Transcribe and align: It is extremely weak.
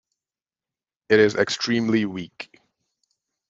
It 1.09 1.19
is 1.19 1.35
extremely 1.35 2.05
weak. 2.05 2.59